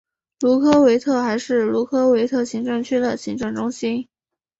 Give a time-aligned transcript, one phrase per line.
[0.39, 4.07] 卢科维特还是卢科维特行政区的行政中心。